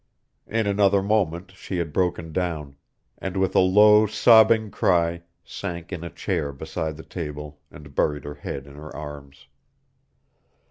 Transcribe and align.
In 0.47 0.65
another 0.65 1.03
moment 1.03 1.51
she 1.51 1.77
had 1.77 1.93
broken 1.93 2.31
down, 2.33 2.75
and 3.19 3.37
with 3.37 3.55
a 3.55 3.59
low, 3.59 4.07
sobbing 4.07 4.71
cry 4.71 5.21
sank 5.43 5.93
in 5.93 6.03
a 6.03 6.09
chair 6.09 6.51
beside 6.51 6.97
the 6.97 7.03
table 7.03 7.59
and 7.69 7.93
buried 7.93 8.23
her 8.23 8.33
head 8.33 8.65
in 8.65 8.73
her 8.73 8.89
arms. 8.95 9.45